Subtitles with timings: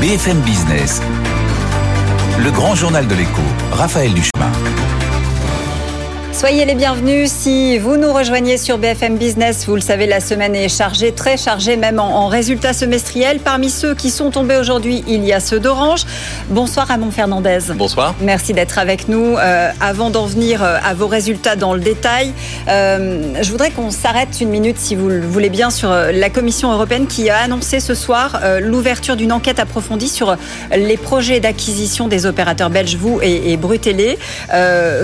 [0.00, 1.02] BFM Business,
[2.38, 4.79] le grand journal de l'écho, Raphaël Duchemin.
[6.40, 9.66] Soyez les bienvenus si vous nous rejoignez sur BFM Business.
[9.66, 13.40] Vous le savez, la semaine est chargée, très chargée même en, résultats semestriels.
[13.40, 16.06] Parmi ceux qui sont tombés aujourd'hui, il y a ceux d'Orange.
[16.48, 17.58] Bonsoir Ramon Fernandez.
[17.74, 18.14] Bonsoir.
[18.22, 19.36] Merci d'être avec nous.
[19.36, 22.32] Euh, avant d'en venir euh, à vos résultats dans le détail,
[22.68, 26.72] euh, je voudrais qu'on s'arrête une minute, si vous le voulez bien, sur la Commission
[26.72, 30.36] européenne qui a annoncé ce soir l'ouverture d'une enquête approfondie sur
[30.74, 34.18] les projets d'acquisition des opérateurs belges, vous et, et Brutélé.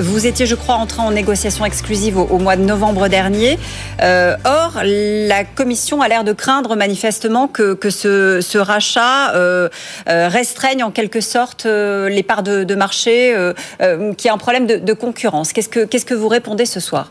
[0.00, 3.58] vous étiez, je crois, entré en négociation négociation exclusive au, mois de novembre dernier.
[4.00, 9.68] Euh, or, la Commission a l'air de craindre manifestement que, ce, rachat euh,
[10.08, 13.34] euh, restreigne en quelque sorte les parts de, marché,
[13.80, 15.52] qu'il y a un problème de, concurrence.
[15.52, 17.10] Qu'est-ce que, qu'est-ce que vous répondez ce soir?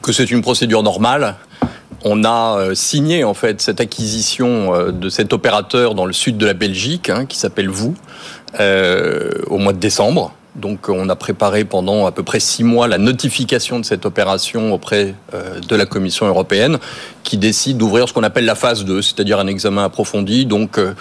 [0.00, 1.34] Que c'est une procédure normale
[2.04, 6.54] on a signé en fait cette acquisition de cet opérateur dans le sud de la
[6.54, 7.96] Belgique, hein, qui s'appelle Vous,
[8.60, 10.32] au mois de décembre.
[10.56, 14.72] Donc on a préparé pendant à peu près six mois la notification de cette opération
[14.72, 16.78] auprès euh, de la Commission européenne
[17.24, 20.46] qui décide d'ouvrir ce qu'on appelle la phase 2, c'est-à-dire un examen approfondi.
[20.46, 20.94] Donc euh,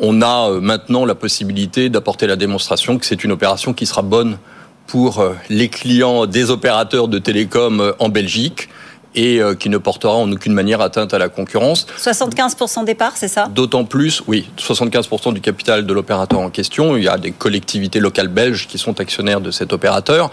[0.00, 4.02] on a euh, maintenant la possibilité d'apporter la démonstration que c'est une opération qui sera
[4.02, 4.38] bonne
[4.86, 8.70] pour les clients des opérateurs de télécom en Belgique
[9.14, 11.86] et euh, qui ne portera en aucune manière atteinte à la concurrence.
[11.98, 13.46] 75% des parts, c'est ça?
[13.46, 16.96] D'autant plus, oui, 75% du capital de l'opérateur en question.
[16.96, 20.30] Il y a des collectivités locales belges qui sont actionnaires de cet opérateur.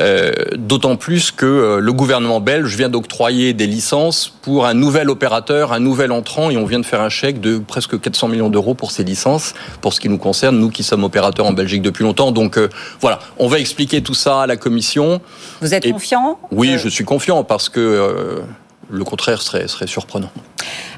[0.00, 5.10] Euh, d'autant plus que euh, le gouvernement belge vient d'octroyer des licences pour un nouvel
[5.10, 8.48] opérateur, un nouvel entrant, et on vient de faire un chèque de presque 400 millions
[8.48, 11.82] d'euros pour ces licences, pour ce qui nous concerne, nous qui sommes opérateurs en Belgique
[11.82, 12.30] depuis longtemps.
[12.30, 12.68] Donc euh,
[13.00, 15.20] voilà, on va expliquer tout ça à la Commission.
[15.60, 18.42] Vous êtes confiant Oui, je suis confiant parce que
[18.90, 20.30] le contraire serait, serait surprenant.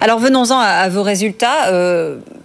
[0.01, 1.73] Alors venons-en à, vos résultats.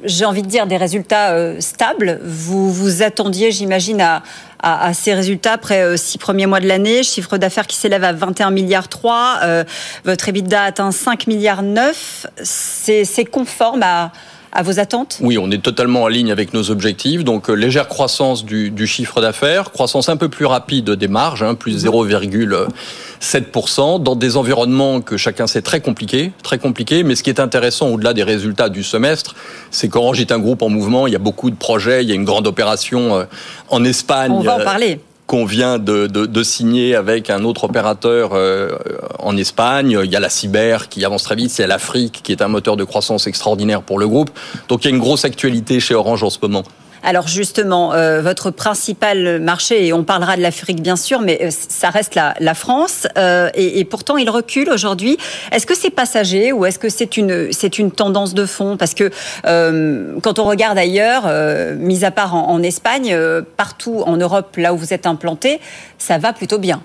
[0.03, 2.19] J'ai envie de dire des résultats stables.
[2.23, 4.23] Vous vous attendiez, j'imagine, à,
[4.65, 7.03] à, ces résultats après euh, six premiers mois de l'année.
[7.03, 9.39] Chiffre d'affaires qui s'élève à 21 milliards 3.
[9.43, 9.63] Euh,
[10.03, 12.25] votre EBITDA atteint 5 milliards 9.
[12.41, 14.11] C'est conforme à,
[14.55, 15.19] à vos attentes?
[15.21, 17.25] Oui, on est totalement en ligne avec nos objectifs.
[17.25, 21.55] Donc, euh, légère croissance du, chiffre d'affaires, croissance un peu plus rapide des marges, hein,
[21.55, 27.03] plus 0,7%, dans des environnements que chacun sait très compliqués, très compliqués.
[27.03, 29.35] Mais ce qui est intéressant au-delà des résultats du semestre,
[29.71, 31.05] c'est qu'Orange est un groupe en mouvement.
[31.05, 32.03] Il y a beaucoup de projets.
[32.03, 33.25] Il y a une grande opération euh,
[33.69, 34.31] en Espagne.
[34.31, 38.77] On va en parler qu'on vient de, de, signer avec un autre opérateur euh,
[39.17, 39.99] en Espagne.
[40.03, 41.57] Il y a la cyber qui avance très vite.
[41.57, 44.29] Il y a l'Afrique qui est un moteur de croissance extraordinaire pour le groupe.
[44.67, 46.63] Donc il y a une grosse actualité chez Orange en ce moment.
[47.05, 51.49] Alors justement, euh, votre principal marché, et on parlera de l'Afrique bien sûr, mais euh,
[51.51, 55.19] ça reste la, France, euh, et, pourtant il recule aujourd'hui.
[55.51, 58.75] Est-ce que c'est passager ou est-ce que c'est une, c'est une tendance de fond?
[58.75, 59.11] Parce que
[59.43, 61.31] quand on regarde ailleurs,
[61.77, 63.15] mis à part en Espagne,
[63.55, 65.59] partout en Europe, là où vous êtes implanté,
[65.99, 66.81] ça va plutôt bien.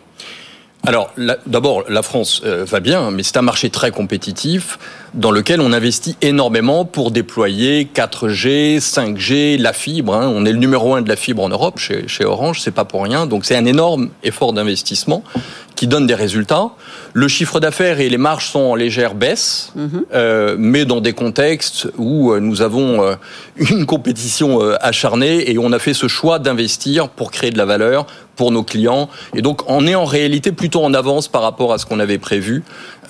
[0.86, 1.12] Alors,
[1.46, 4.78] d'abord, la France va bien, mais c'est un marché très compétitif
[5.14, 10.14] dans lequel on investit énormément pour déployer 4G, 5G, la fibre.
[10.14, 10.30] Hein.
[10.34, 12.84] On est le numéro un de la fibre en Europe chez, chez Orange, c'est pas
[12.84, 13.26] pour rien.
[13.26, 15.24] Donc, c'est un énorme effort d'investissement
[15.80, 16.70] qui donne des résultats.
[17.14, 20.04] Le chiffre d'affaires et les marges sont en légère baisse, mhm.
[20.12, 23.14] euh, mais dans des contextes où euh, nous avons euh,
[23.56, 28.06] une compétition acharnée et on a fait ce choix d'investir pour créer de la valeur
[28.36, 29.08] pour nos clients.
[29.34, 32.18] Et donc, on est en réalité plutôt en avance par rapport à ce qu'on avait
[32.18, 32.62] prévu.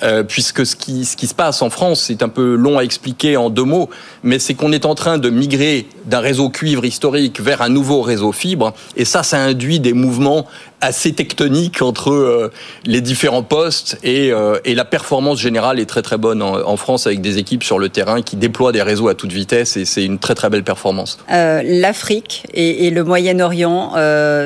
[0.02, 2.84] Euh, puisque ce qui, ce qui se passe en France, c'est un peu long à
[2.84, 3.90] expliquer en deux mots,
[4.22, 8.00] mais c'est qu'on est en train de migrer d'un réseau cuivre historique vers un nouveau
[8.00, 10.46] réseau fibre, et ça, ça induit des mouvements
[10.80, 12.50] assez tectoniques entre euh,
[12.84, 16.76] les différents postes, et, euh, et, la performance générale est très très bonne en, en,
[16.76, 19.84] France avec des équipes sur le terrain qui déploient des réseaux à toute vitesse, et
[19.84, 21.18] c'est une très très belle performance.
[21.28, 23.92] L'Afrique et, et, le Moyen-Orient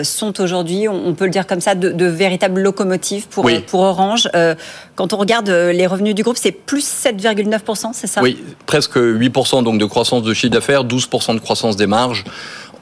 [0.02, 4.28] sont aujourd'hui, on peut le dire comme ça, de, de véritables locomotives pour, pour Orange.
[4.96, 8.22] quand on regarde les revenus du groupe, c'est plus 7,9%, c'est ça?
[8.22, 12.24] Oui, presque 8% donc de croissance de chiffre d'affaires, 12% de croissance des marges.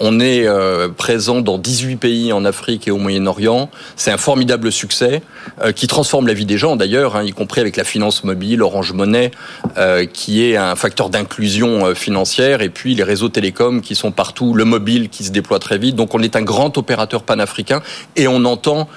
[0.04, 3.70] On est euh, présent dans 18 pays en Afrique et au Moyen-Orient.
[3.94, 5.22] C'est un formidable succès
[5.62, 8.62] euh, qui transforme la vie des gens d'ailleurs, hein, y compris avec la finance mobile,
[8.62, 9.30] Orange Money,
[9.78, 14.54] euh, qui est un facteur d'inclusion financière, et puis les réseaux télécoms qui sont partout,
[14.54, 15.94] le mobile qui se déploie très vite.
[15.94, 17.80] Donc on est un grand opérateur panafricain
[18.16, 18.88] et on entend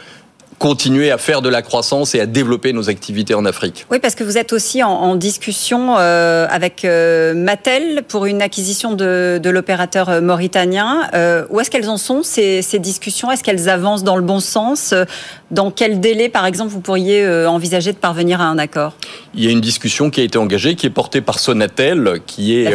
[0.60, 3.86] continuer à faire de la croissance et à développer nos activités en Afrique.
[3.92, 8.94] Oui, parce que vous êtes aussi en, discussion euh, avec euh, Mattel pour une acquisition
[8.94, 11.10] de, l'opérateur euh, mauritanien.
[11.50, 13.32] où est-ce qu'elles en sont, ces, ces discussions?
[13.32, 14.94] Est-ce qu'elles avancent dans le bon sens?
[15.52, 18.94] Dans quel délai, par exemple, vous pourriez envisager de parvenir à un accord?
[19.34, 22.58] Il y a une discussion qui a été engagée, qui est portée par Sonatel, qui
[22.58, 22.74] est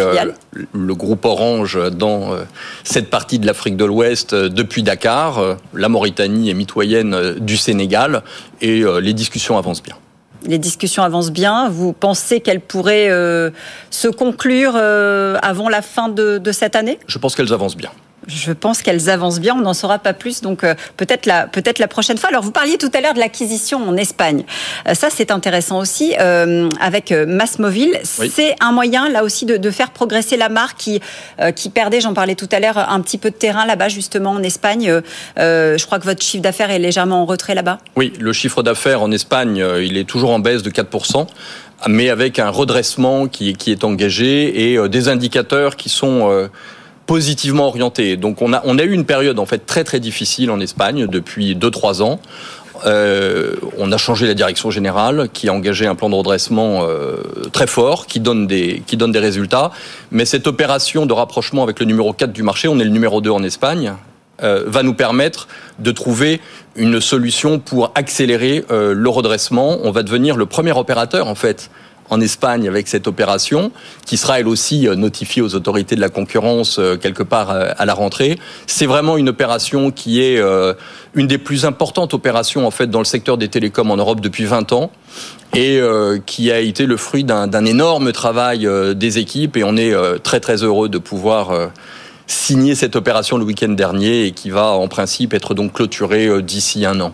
[0.72, 2.30] le groupe Orange dans
[2.84, 5.56] cette partie de l'Afrique de l'Ouest depuis Dakar.
[5.74, 7.69] La Mauritanie est mitoyenne du Sénégal
[8.60, 9.96] et euh, les discussions avancent bien.
[10.44, 11.68] Les discussions avancent bien.
[11.68, 13.50] Vous pensez qu'elles pourraient euh,
[13.90, 16.98] se conclure euh, avant la fin de cette année?
[17.06, 17.90] Je pense qu'elles avancent bien
[18.30, 19.54] je pense qu'elles avancent bien.
[19.56, 22.30] On n'en saura pas plus, donc euh, peut-être la, peut-être la prochaine fois.
[22.30, 24.44] Alors, vous parliez tout à l'heure de l'acquisition en Espagne.
[24.88, 26.14] Euh, ça, c'est intéressant aussi.
[26.20, 31.00] Euh, avec Massmobile, c'est un moyen, là aussi, de, faire progresser la marque qui,
[31.54, 34.42] qui perdait, j'en parlais tout à l'heure, un petit peu de terrain là-bas, justement, en
[34.42, 35.00] Espagne.
[35.36, 37.78] je crois que votre chiffre d'affaires est légèrement en retrait là-bas.
[37.96, 41.26] Oui, le chiffre d'affaires en Espagne, il est toujours en baisse de 4%
[41.88, 46.50] mais avec un redressement qui, qui est engagé et des indicateurs qui sont
[47.10, 48.16] positivement orienté.
[48.16, 51.08] Donc on a, on a eu une période en fait très très difficile en Espagne
[51.08, 52.20] depuis 2-3 ans.
[52.86, 57.16] Euh, on a changé la direction générale qui a engagé un plan de redressement euh,
[57.52, 59.72] très fort qui donne, des, qui donne des résultats.
[60.12, 63.20] Mais cette opération de rapprochement avec le numéro 4 du marché, on est le numéro
[63.20, 63.94] 2 en Espagne,
[64.44, 65.48] euh, va nous permettre
[65.80, 66.40] de trouver
[66.76, 69.78] une solution pour accélérer le redressement.
[69.82, 71.72] On va devenir le premier opérateur en fait
[72.10, 73.72] en Espagne avec cette opération,
[74.04, 77.70] qui sera elle aussi euh, notifiée aux autorités de la concurrence euh, quelque part euh,
[77.78, 78.38] à la rentrée.
[78.66, 80.40] C'est vraiment une opération qui est
[81.14, 84.44] une des plus importantes opérations en fait dans le secteur des télécoms en Europe depuis
[84.44, 84.90] 20 ans
[85.54, 85.80] et
[86.26, 90.62] qui a été le fruit d'un énorme travail des équipes et on est très très
[90.62, 91.70] heureux de pouvoir
[92.26, 96.84] signer cette opération le week-end dernier et qui va en principe être donc clôturée d'ici
[96.84, 97.12] un an.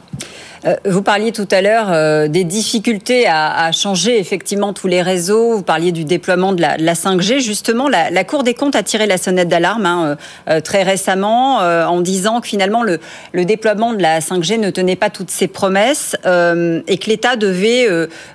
[0.67, 5.55] Euh, vous parliez tout à l'heure euh, des difficultés à, changer effectivement tous les réseaux.
[5.57, 7.41] Vous parliez du déploiement de la, 5G.
[7.41, 10.17] Justement, la, Cour des comptes a tiré la sonnette d'alarme hein,
[10.49, 12.99] euh, très récemment en disant que finalement le,
[13.45, 17.89] déploiement de la 5G ne tenait pas toutes ses promesses et que l'État devait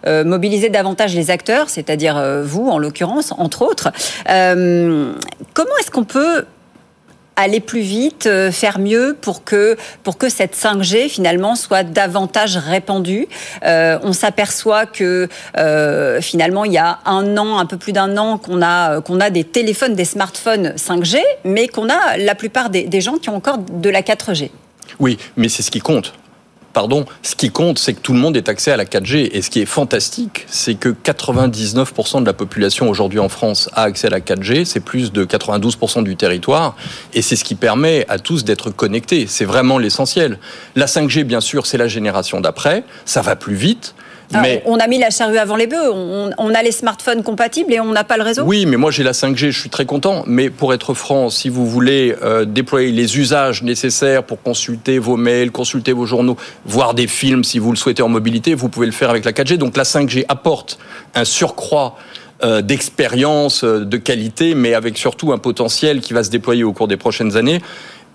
[0.05, 3.91] mobiliser davantage les acteurs, c'est-à-dire vous en l'occurrence, entre autres.
[4.25, 6.45] comment est-ce qu'on peut
[7.35, 12.57] aller plus vite, euh, faire mieux pour que, pour que cette 5G finalement soit davantage
[12.57, 13.27] répandue.
[13.63, 18.17] Euh, on s'aperçoit que euh, finalement il y a un an, un peu plus d'un
[18.17, 22.83] an, qu'on a, a des téléphones, des smartphones 5G, mais qu'on a la plupart des,
[22.83, 24.49] des gens qui ont encore de la 4G.
[24.99, 26.13] Oui, mais c'est ce qui compte
[26.73, 29.29] pardon, ce qui compte, c'est que tout le monde ait accès à la 4G.
[29.31, 33.83] Et ce qui est fantastique, c'est que 99% de la population aujourd'hui en France a
[33.83, 34.65] accès à la 4G.
[34.65, 36.75] C'est plus de 92% du territoire.
[37.13, 39.27] Et c'est ce qui permet à tous d'être connectés.
[39.27, 40.39] C'est vraiment l'essentiel.
[40.75, 42.83] La 5G, bien sûr, c'est la génération d'après.
[43.05, 43.95] Ça va plus vite.
[44.33, 44.61] Mais...
[44.65, 45.91] On a mis la charrue avant les bœufs.
[45.91, 48.43] On, a les smartphones compatibles et on n'a pas le réseau.
[48.45, 50.23] Oui, mais moi j'ai la 5G, je suis très content.
[50.27, 55.17] Mais pour être franc, si vous voulez euh, déployer les usages nécessaires pour consulter vos
[55.17, 58.85] mails, consulter vos journaux, voir des films si vous le souhaitez en mobilité, vous pouvez
[58.85, 59.57] le faire avec la 4G.
[59.57, 60.77] Donc la 5G apporte
[61.15, 61.95] un surcroît
[62.43, 66.73] euh, d'expérience, euh, de qualité, mais avec surtout un potentiel qui va se déployer au
[66.73, 67.61] cours des prochaines années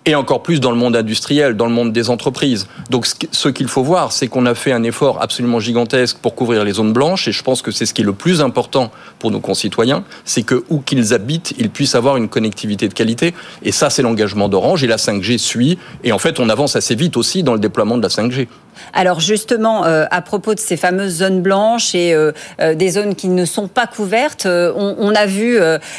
[0.06, 2.68] et encore plus dans le monde industriel, dans le monde des entreprises.
[2.90, 6.64] Donc ce qu'il faut voir, c'est qu'on a fait un effort absolument gigantesque pour couvrir
[6.64, 9.32] les zones blanches, et je pense que c'est ce qui est le plus important pour
[9.32, 13.72] nos concitoyens, c'est que où qu'ils habitent, ils puissent avoir une connectivité de qualité, et
[13.72, 17.16] ça c'est l'engagement d'Orange, et la 5G suit, et en fait on avance assez vite
[17.16, 18.46] aussi dans le déploiement de la 5G.
[18.92, 23.14] Alors justement, euh, à propos de ces fameuses zones blanches et euh, euh, des zones
[23.14, 25.58] qui ne sont pas couvertes, on, a vu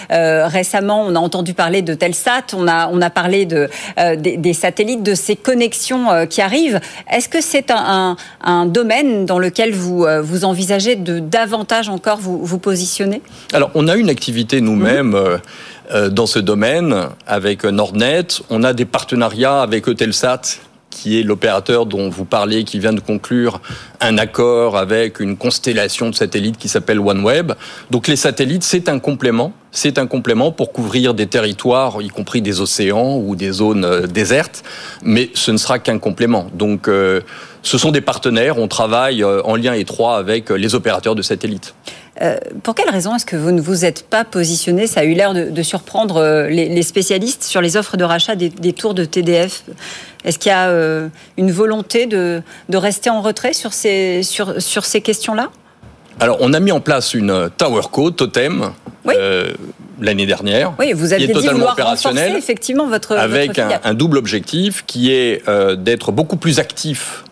[0.09, 3.69] récemment, on a entendu parler de Telsat, on a, on a parlé de,
[4.17, 6.79] des, satellites, de ces connexions qui arrivent.
[7.11, 8.15] Est-ce que c'est un,
[8.65, 13.21] domaine dans lequel vous, vous envisagez de davantage encore vous, vous positionner?
[13.53, 15.15] Alors, on a une activité nous-mêmes.
[15.91, 16.09] Mhm.
[16.09, 18.27] dans ce domaine avec Nordnet.
[18.49, 20.41] On a des partenariats avec Eutelsat
[20.97, 23.61] qui est l'opérateur dont vous parlez, qui vient de conclure
[24.01, 27.53] un accord avec une constellation de satellites qui s'appelle OneWeb.
[27.91, 29.53] Donc les satellites, c'est un complément.
[29.71, 34.07] C'est un complément pour couvrir des territoires, y compris des océans ou des zones euh,
[34.07, 34.63] désertes,
[35.03, 36.47] mais ce ne sera qu'un complément.
[36.53, 37.21] Donc euh,
[37.61, 41.75] ce sont des partenaires, on travaille euh, en lien étroit avec les opérateurs de satellites.
[42.63, 45.33] Pour quelle raison est-ce que vous ne vous êtes pas positionné Ça a eu l'air
[45.33, 49.63] de, surprendre les, spécialistes sur les offres de rachat des, tours de TDF.
[50.23, 50.71] Est-ce qu'il y a
[51.37, 52.41] une volonté de,
[52.73, 55.49] rester en retrait sur ces, sur, sur ces questions-là?
[56.19, 58.71] Alors, on a mis en place une Tower Co, Totem,
[60.01, 60.73] l'année dernière.
[60.79, 65.43] Oui, vous aviez qui est totalement opérationnel, effectivement votre avec un, double objectif qui est
[65.77, 67.23] d'être beaucoup plus actif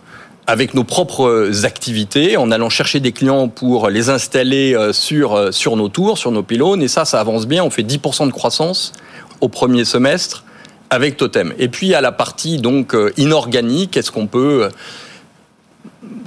[0.47, 5.51] avec nos propres activités, en allant chercher des clients pour les installer euh, sur, euh,
[5.51, 6.83] sur nos tours, sur nos pylônes.
[6.83, 7.63] Et ça, ça avance bien.
[7.63, 8.93] On fait 10% de croissance
[9.41, 10.43] au premier semestre
[10.91, 11.53] avec Totem.
[11.57, 14.69] Et puis à la partie donc euh, inorganique, est-ce qu'on peut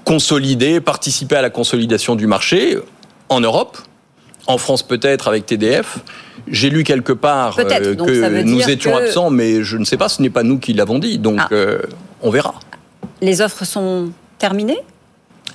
[0.04, 2.76] consolider, participer à la consolidation du marché
[3.28, 3.78] en Europe,
[4.48, 5.98] en France peut-être avec TDF.
[6.48, 10.30] J'ai lu quelque part que nous étions absents, mais je ne sais pas, ce n'est
[10.30, 11.48] pas nous qui l'avons dit, donc ah.
[12.22, 12.54] on verra.
[13.20, 14.80] Les offres sont terminées?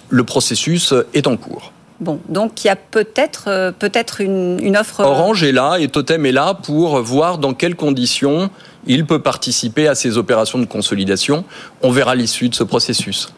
[0.10, 1.72] Le processus est en cours.
[2.00, 5.00] Bon, donc il y a peut-être euh, peut-être une, une, offre.
[5.02, 8.50] Orange est là et Totem est là pour voir dans quelles conditions
[8.86, 11.46] il peut participer à ces opérations de consolidation.
[11.82, 13.30] On verra l'issue de ce processus.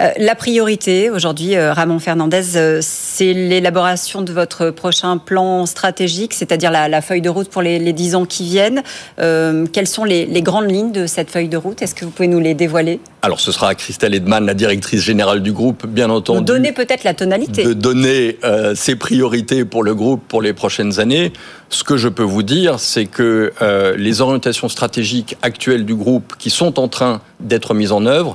[0.00, 6.34] Euh, la priorité aujourd'hui, euh, Ramon Fernandez, euh, c'est l'élaboration de votre prochain plan stratégique,
[6.34, 8.82] c'est-à-dire la, feuille de route pour les, dix ans qui viennent.
[9.16, 11.82] quelles sont les, grandes lignes de cette feuille de route?
[11.82, 13.00] Est-ce que vous pouvez nous les dévoiler?
[13.22, 16.40] Alors, ce sera Christelle Edman, la directrice générale du groupe, bien entendu.
[16.40, 17.64] De donner peut-être la tonalité.
[17.64, 18.38] De donner
[18.74, 21.32] ses priorités pour le groupe pour les prochaines années.
[21.70, 23.52] Ce que je peux vous dire, c'est que
[23.96, 28.34] les orientations stratégiques actuelles du groupe qui sont en train d'être mises en œuvre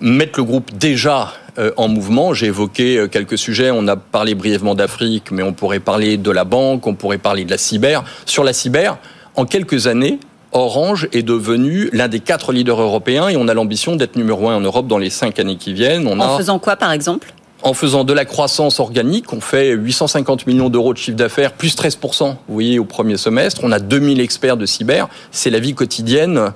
[0.00, 2.34] mettre le groupe déjà euh, en mouvement.
[2.34, 3.70] J'ai évoqué euh, quelques sujets.
[3.70, 7.44] On a parlé brièvement d'Afrique, mais on pourrait parler de la banque, on pourrait parler
[7.44, 8.04] de la cyber.
[8.26, 8.98] Sur la cyber,
[9.36, 10.18] en quelques années,
[10.52, 14.56] Orange est devenu l'un des quatre leaders européens et on a l'ambition d'être numéro un
[14.56, 16.06] en Europe dans les cinq années qui viennent.
[16.06, 17.32] en faisant quoi, par exemple?
[17.62, 21.76] En faisant de la croissance organique, on fait 850 millions d'euros de chiffre d'affaires, plus
[21.76, 23.60] 13%, vous voyez, au premier semestre.
[23.64, 25.08] On a 2000 experts de cyber.
[25.30, 26.52] C'est la vie quotidienne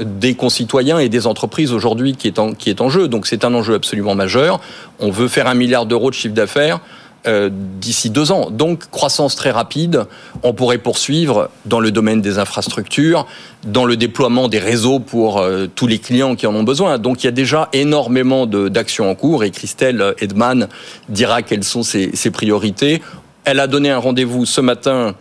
[0.00, 3.08] des concitoyens et des entreprises aujourd'hui qui, est en, qui est en jeu.
[3.08, 4.60] Donc c'est un enjeu absolument majeur.
[4.98, 6.80] On veut faire un milliard d'euros de chiffre d'affaires.
[7.26, 8.50] Euh, d'ici deux ans.
[8.50, 10.06] Donc croissance très rapide.
[10.42, 13.26] On pourrait poursuivre dans le domaine des infrastructures,
[13.62, 16.96] dans le déploiement des réseaux pour euh, tous les clients qui en ont besoin.
[16.96, 20.68] Donc il y a déjà énormément d'actions en cours et Christelle Edman
[21.10, 23.02] dira quelles sont ses, priorités.
[23.44, 25.14] Elle a donné un rendez-vous ce matin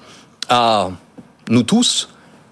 [0.47, 0.91] à
[1.49, 2.07] nous tous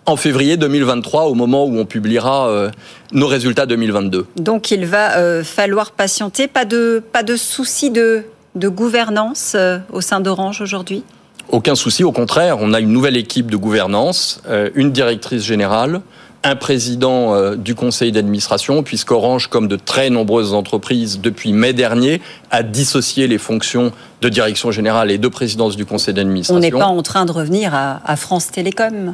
[0.06, 2.70] en février 2023, au moment où on publiera euh,
[3.14, 4.26] nos résultats 2022.
[4.36, 6.50] Donc il va falloir patienter.
[6.50, 8.26] Pas de, pas de souci de
[8.58, 11.04] de gouvernance euh, au sein d'Orange aujourd'hui?
[11.50, 16.02] Aucun souci, au contraire, on a une nouvelle équipe de gouvernance, euh, une directrice générale,
[16.44, 22.22] un président euh, du conseil d'administration, puisqu'Orange, comme de très nombreuses entreprises depuis mai dernier,
[22.52, 26.58] a dissocié les fonctions de direction générale et de présidence du conseil d'administration.
[26.58, 29.14] On n'est pas en train de revenir à France Télécom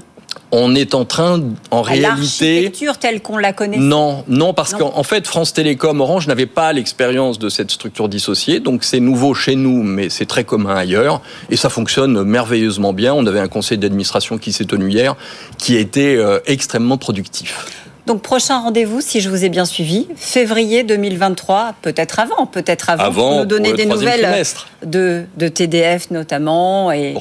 [0.52, 3.78] on est en train, en réalité, l'architecture telle qu'on la connaît.
[3.78, 8.60] Non, non, parce qu'en fait, France Télécom, Orange n'avait pas l'expérience de cette structure dissociée,
[8.60, 13.14] donc c'est nouveau chez nous, mais c'est très commun ailleurs, et ça fonctionne merveilleusement bien.
[13.14, 15.16] On avait un conseil d'administration qui s'est tenu hier,
[15.58, 17.66] qui a été euh, extrêmement productif.
[18.06, 23.12] Donc prochain rendez-vous, si je vous ai bien suivi, février 2023, peut-être avant, peut-être avant,
[23.12, 24.44] pour nous donner des nouvelles
[24.86, 27.16] de, de, TDF notamment et,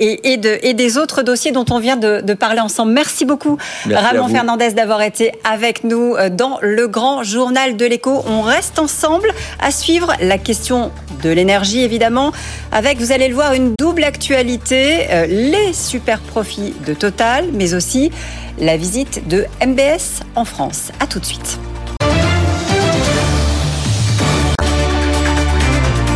[0.00, 2.92] et, et, de, et, des autres dossiers dont on vient de, de parler ensemble.
[2.92, 8.24] Merci beaucoup Ramon Fernandez d'avoir été avec nous euh, dans le grand journal de l'écho.
[8.26, 9.28] On reste ensemble
[9.60, 10.90] à suivre la question
[11.24, 12.32] de l'énergie évidemment,
[12.70, 17.74] avec, vous allez le voir, une double actualité, euh, les super profits de Total, mais
[17.74, 18.12] aussi
[18.58, 20.92] la visite de MBS en France.
[21.00, 21.58] A tout de suite.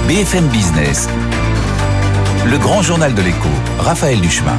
[0.07, 1.09] BFM Business,
[2.47, 3.49] le grand journal de l'écho,
[3.79, 4.57] Raphaël Duchemin.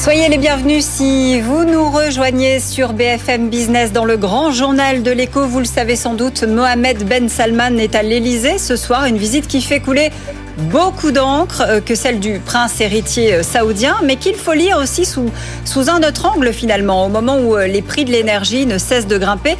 [0.00, 5.10] Soyez les bienvenus si vous nous rejoignez sur BFM Business dans le grand journal de
[5.10, 5.46] l'écho.
[5.46, 9.46] Vous le savez sans doute, Mohamed Ben Salman est à l'Elysée ce soir, une visite
[9.46, 10.10] qui fait couler
[10.56, 15.04] beaucoup d'encre euh, que celle du prince héritier euh, saoudien, mais qu'il faut lire aussi
[15.04, 15.30] sous,
[15.66, 19.06] sous un autre angle finalement, au moment où euh, les prix de l'énergie ne cessent
[19.06, 19.58] de grimper.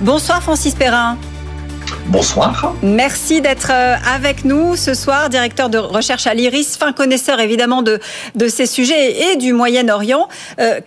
[0.00, 1.16] Bonsoir Francis Perrin.
[2.08, 2.74] Bonsoir.
[2.82, 8.00] Merci d'être avec nous ce soir, directeur de recherche à l'IRIS, fin connaisseur évidemment de,
[8.34, 10.28] de ces sujets et du Moyen-Orient.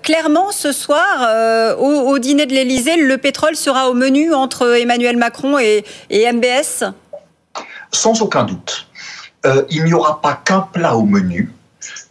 [0.02, 5.60] clairement, ce soir, au, dîner de l'Elysée, le pétrole sera au menu entre Emmanuel Macron
[5.60, 6.86] et, et MBS
[7.92, 8.90] Sans aucun doute.
[9.46, 11.52] Euh, il n'y aura pas qu'un plat au menu,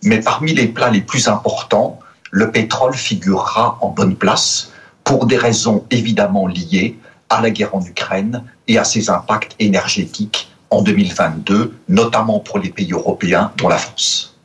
[0.02, 1.98] mais parmi les plats les plus importants,
[2.30, 4.72] le pétrole figurera en bonne place
[5.04, 6.98] pour des raisons évidemment liées
[7.28, 12.68] à la guerre en Ukraine et à ses impacts énergétiques en 2022, notamment pour les
[12.68, 14.38] pays européens, dont la France.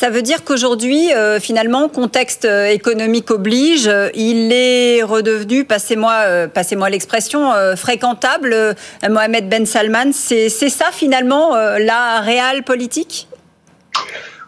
[0.00, 6.48] Ça veut dire qu'aujourd'hui, euh, finalement, contexte euh, économique oblige, euh, il est redevenu, passez-moi
[6.48, 8.74] passez l'expression, fréquentable,
[9.06, 10.12] Mohamed Ben Salman.
[10.14, 13.28] C'est ça, finalement, la réelle politique?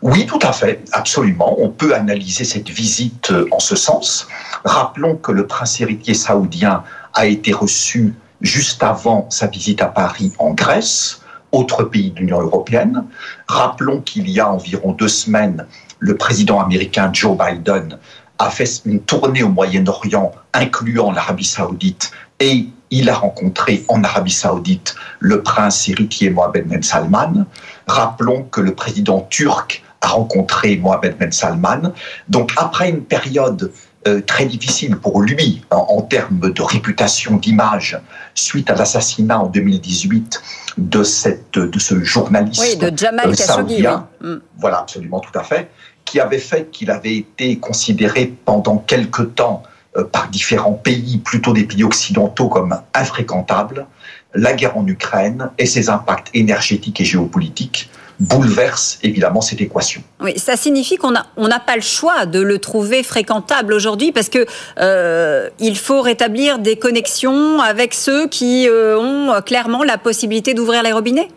[0.00, 1.54] Oui, tout à fait, absolument.
[1.58, 4.26] On peut analyser cette visite en ce sens.
[4.64, 6.82] Rappelons que le prince héritier saoudien
[7.12, 11.22] a été reçu juste avant sa visite à Paris en Grèce
[11.52, 13.04] autres pays de l'Union européenne.
[13.46, 15.66] Rappelons qu'il y a environ deux semaines,
[15.98, 17.98] le président américain Joe Biden
[18.38, 24.32] a fait une tournée au Moyen-Orient, incluant l'Arabie saoudite, et il a rencontré en Arabie
[24.32, 27.46] saoudite le prince héritier Mohamed Ben Salman.
[27.86, 31.92] Rappelons que le président turc a rencontré Mohamed Ben Salman.
[32.28, 33.72] Donc après une période
[34.08, 38.00] euh, très difficile pour lui en, termes de réputation, d'image,
[38.34, 40.42] suite à l'assassinat en 2018
[40.76, 43.84] de, cette, de ce journaliste oui, de Jamal euh, Khashoggi.
[44.20, 44.34] Mm.
[44.58, 45.70] Voilà, absolument, tout à fait,
[46.04, 49.62] qui avait fait qu'il avait été considéré pendant quelque temps
[49.96, 53.86] euh, par différents pays, plutôt des pays occidentaux, comme infréquentable.
[54.34, 57.88] La guerre en Ukraine et ses impacts énergétiques et géopolitiques
[58.22, 60.02] bouleverse évidemment cette équation.
[60.20, 64.28] Oui, ça signifie qu'on n'a on pas le choix de le trouver fréquentable aujourd'hui parce
[64.28, 64.46] que
[64.78, 70.82] euh, il faut rétablir des connexions avec ceux qui euh, ont clairement la possibilité d'ouvrir
[70.82, 71.28] les robinets.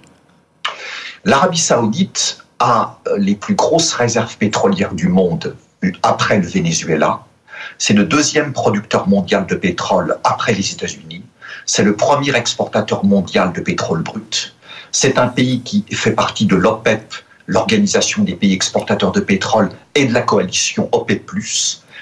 [1.25, 5.56] L'Arabie saoudite a euh, les plus grosses réserves pétrolières du monde
[6.04, 7.22] après le Venezuela.
[7.80, 11.24] C'est le deuxième producteur mondial de pétrole après les États-Unis.
[11.65, 14.54] C'est le premier exportateur mondial de pétrole brut.
[14.98, 17.14] C'est un pays qui fait partie de l'OPEP,
[17.48, 21.30] l'Organisation des pays exportateurs de pétrole, et de la coalition OPEP+.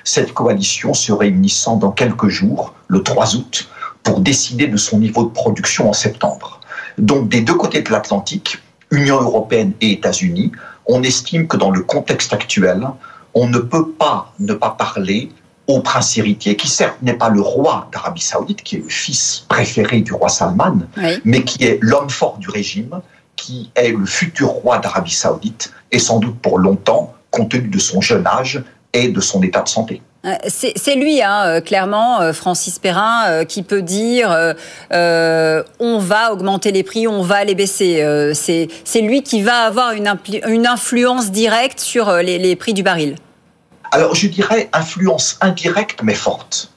[0.04, 3.68] Cette coalition se réunissant dans quelques jours, le 3 août,
[4.04, 6.60] pour décider de son niveau de production en septembre.
[7.00, 8.60] Donc des deux côtés de l'Atlantique,
[8.92, 10.52] Union européenne et États-Unis,
[10.86, 12.88] on estime que dans le contexte actuel,
[13.34, 15.32] on ne peut pas ne pas parler
[15.68, 19.46] au prince héritier, qui certes n'est pas le roi d'Arabie saoudite, qui est le fils
[19.48, 20.80] préféré du roi Salman,
[21.24, 23.02] mais qui est l'homme fort du régime,
[23.36, 27.80] qui est le futur roi d'Arabie saoudite, et sans doute pour longtemps, compte tenu de
[27.80, 30.02] son jeune âge et de son état de santé.
[30.26, 34.30] Euh, c'est lui, hein, euh, clairement, euh, Francis Perrin, qui peut dire
[34.92, 38.32] on va augmenter les prix, on va les baisser.
[38.34, 40.14] c'est lui qui va avoir une,
[40.48, 43.16] une influence directe sur les prix du baril.
[43.94, 46.72] Alors je dirais influence indirecte mais forte.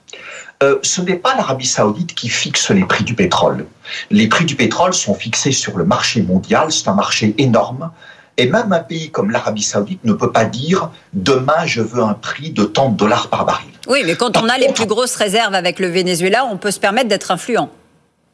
[0.63, 3.65] Euh, ce n'est pas l'Arabie saoudite qui fixe les prix du pétrole.
[4.11, 7.91] Les prix du pétrole sont fixés sur le marché mondial, c'est un marché énorme.
[8.37, 12.13] Et même un pays comme l'Arabie saoudite ne peut pas dire demain je veux un
[12.13, 13.71] prix de tant de dollars par baril.
[13.89, 16.81] Oui, mais quand on a les plus grosses réserves avec le Venezuela, on peut se
[16.81, 17.71] permettre d'être influent.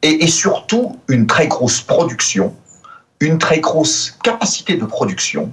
[0.03, 2.53] Et, et, surtout une très grosse production,
[3.21, 5.53] une très grosse capacité de production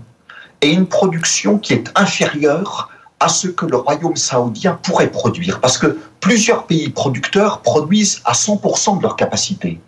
[0.62, 2.89] et une production qui est inférieure
[3.20, 8.34] à ce que le royaume saoudien pourrait produire, parce que plusieurs pays producteurs produisent à
[8.34, 9.80] 100% de leur capacité.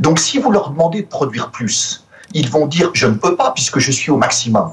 [0.00, 3.52] Donc si vous leur demandez de produire plus, ils vont dire je ne peux pas
[3.52, 4.72] puisque je suis au maximum.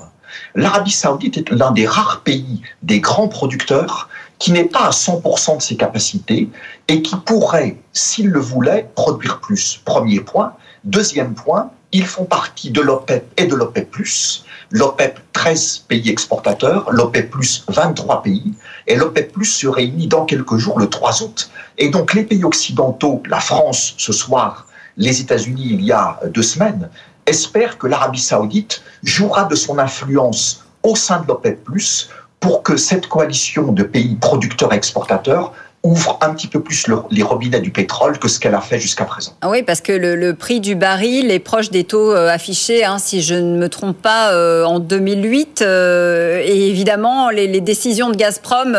[0.53, 5.57] L'Arabie saoudite est l'un des rares pays, des grands producteurs, qui n'est pas à 100%
[5.57, 6.49] de ses capacités
[6.87, 9.81] et qui pourrait, s'il le voulait, produire plus.
[9.85, 10.53] Premier point.
[10.83, 13.87] Deuxième point, ils font partie de l'OPEP et de l'OPEP+,
[14.69, 17.33] l'OPEP 13 pays exportateurs, l'OPEP+,
[17.69, 18.53] 23 pays,
[18.85, 21.49] et l'OPEP+, se réunit dans quelques jours, le 3 août.
[21.77, 26.43] Et donc les pays occidentaux, la France ce soir, les États-Unis il y a deux
[26.43, 26.89] semaines,
[27.27, 31.65] espèrent que l'Arabie saoudite jouera de son influence au sein de l'OPEP+,
[32.41, 35.53] pour que cette coalition de pays producteurs et exportateurs
[35.85, 39.05] ouvre un petit peu plus les robinets du pétrole que ce qu'elle a fait jusqu'à
[39.05, 39.33] présent.
[39.41, 42.97] Ah oui, parce que le, prix du baril est proche des taux euh, affichés, hein,
[42.97, 45.61] si je ne me trompe pas, euh, en 2008.
[45.61, 48.77] Euh, et évidemment, les, décisions de Gazprom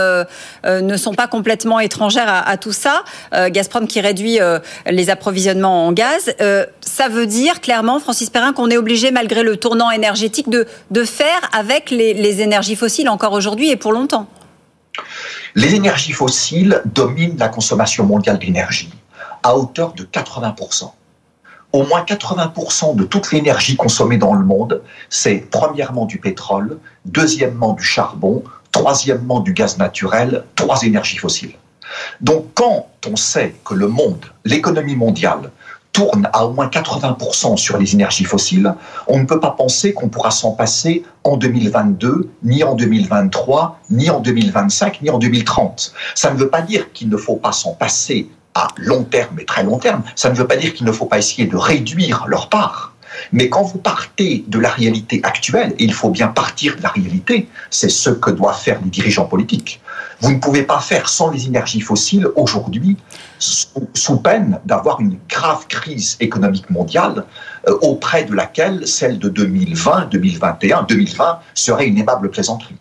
[0.64, 3.04] ne sont pas complètement étrangères à, tout ça.
[3.32, 4.38] Gazprom qui réduit
[4.86, 6.34] les approvisionnements en gaz.
[6.82, 11.04] ça veut dire clairement, Francis Perrin, qu'on est obligé, malgré le tournant énergétique, de, de
[11.04, 14.26] faire avec les énergies fossiles encore aujourd'hui et pour longtemps.
[15.58, 18.92] Les énergies fossiles dominent la consommation mondiale d'énergie
[19.42, 20.92] à hauteur de 80%.
[21.72, 27.72] Au moins 80% de toute l'énergie consommée dans le monde, c'est premièrement du pétrole, deuxièmement
[27.72, 31.54] du charbon, troisièmement du gaz naturel, trois énergies fossiles.
[32.20, 35.50] Donc quand on sait que le monde, l'économie mondiale,
[35.96, 38.74] tourne à au moins 80% sur les énergies fossiles,
[39.06, 44.10] on ne peut pas penser qu'on pourra s'en passer en 2022, ni en 2023, ni
[44.10, 45.94] en 2025, ni en 2030.
[46.14, 49.46] Ça ne veut pas dire qu'il ne faut pas s'en passer à long terme et
[49.46, 50.02] très long terme.
[50.16, 52.92] Ça ne veut pas dire qu'il ne faut pas essayer de réduire leur part.
[53.32, 56.90] Mais quand vous partez de la réalité actuelle, et il faut bien partir de la
[56.90, 59.80] réalité, c'est ce que doivent faire les dirigeants politiques.
[60.20, 62.96] Vous ne pouvez pas faire sans les énergies fossiles aujourd'hui,
[63.38, 67.24] sous, peine d'avoir une grave crise économique mondiale
[67.68, 72.76] euh, auprès de laquelle celle de 2020, 2021, 2020 serait une aimable plaisanterie.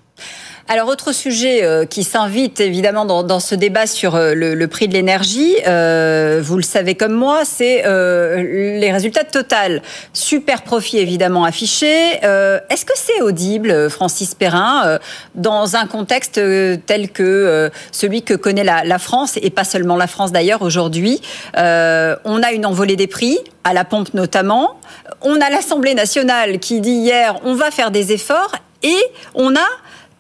[0.68, 4.94] Alors, autre sujet euh, qui s'invite évidemment dans, ce débat sur euh, le, prix de
[4.94, 9.84] l'énergie, euh, vous le savez comme moi, c'est les résultats de Total.
[10.14, 11.86] Super profit évidemment affiché.
[11.86, 15.00] Est-ce que c'est audible, Francis Perrin,
[15.36, 16.40] dans un contexte
[16.86, 21.22] tel que celui que connaît la, la, France, et pas seulement la France d'ailleurs aujourd'hui?
[21.56, 24.80] On a une envolée des prix, à la pompe notamment.
[25.22, 28.52] On a l'Assemblée nationale qui dit hier on va faire des efforts
[28.84, 28.98] et
[29.34, 29.68] on a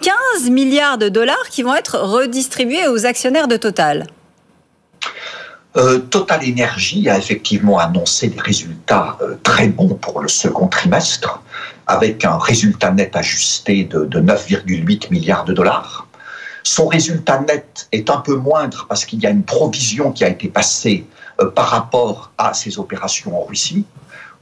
[0.05, 4.05] 15 milliards de dollars qui vont être redistribués aux actionnaires de Total.
[5.77, 11.41] Euh, Total Energy a effectivement annoncé des résultats euh, très bons pour le second trimestre,
[11.87, 16.07] avec un résultat net ajusté de, 9,8 milliards de dollars.
[16.61, 20.29] Son résultat net est un peu moindre parce qu'il y a une provision qui a
[20.29, 21.07] été passée
[21.41, 23.85] euh, par rapport à ses opérations en Russie.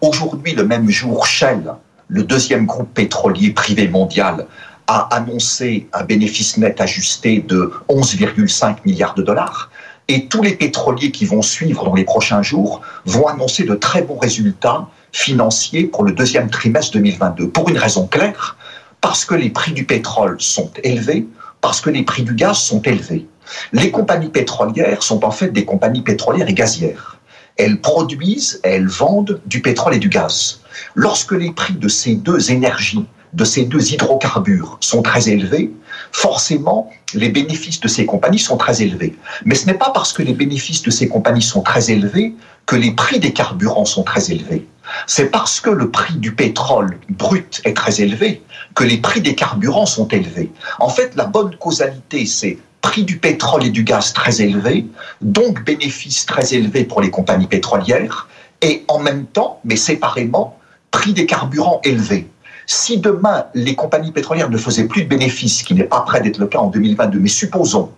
[0.02, 1.74] Aujourd'hui, le même jour, Shell,
[2.10, 4.46] le deuxième groupe pétrolier privé mondial,
[4.88, 9.70] a annoncé un bénéfice net ajusté de 11,5 milliards de dollars.
[10.08, 14.02] Et tous les pétroliers qui vont suivre dans les prochains jours vont annoncer de très
[14.02, 17.50] bons résultats financiers pour le deuxième trimestre 2022.
[17.50, 18.58] Pour une raison claire,
[19.00, 21.28] parce que les prix du pétrole sont élevés,
[21.62, 23.28] parce que les prix du gaz sont élevés.
[23.72, 27.18] Les compagnies pétrolières sont en fait des compagnies pétrolières et gazières.
[27.56, 30.62] Elles produisent, elles vendent du pétrole et du gaz.
[30.96, 35.72] Lorsque les prix de ces deux énergies de ces deux hydrocarbures sont très élevés,
[36.12, 39.16] forcément, les bénéfices de ces compagnies sont très élevés.
[39.46, 42.76] Mais ce n'est pas parce que les bénéfices de ces compagnies sont très élevés que
[42.76, 44.68] les prix des carburants sont très élevés.
[45.08, 48.44] C'est parce que le prix du pétrole brut est très élevé
[48.76, 50.52] que les prix des carburants sont élevés.
[50.80, 54.86] En fait, la bonne causalité, c'est prix du pétrole et du gaz très élevé,
[55.22, 58.28] donc bénéfices très élevés pour les compagnies pétrolières,
[58.62, 60.60] et en même temps, mais séparément,
[60.92, 62.30] prix des carburants élevés.
[62.66, 66.22] Si demain, les compagnies pétrolières ne faisaient plus de bénéfices, ce qui n'est pas prêt
[66.22, 67.92] d'être le cas en 2022, mais supposons,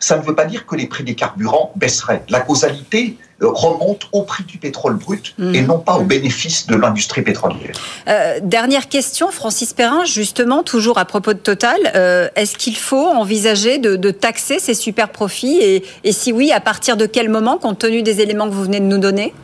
[0.00, 2.22] ça ne veut pas dire que les prix des carburants baisseraient.
[2.28, 5.66] La causalité euh, remonte au prix du pétrole brut et mmh.
[5.66, 7.74] non pas aux bénéfices de l'industrie pétrolière.
[8.08, 11.78] Euh, dernière question, Francis Perrin, justement, toujours à propos de Total.
[11.94, 16.60] Euh, est-ce qu'il faut envisager de, taxer ces super profits et, et si oui, à
[16.60, 19.34] partir de quel moment, compte tenu des éléments que vous venez de nous donner?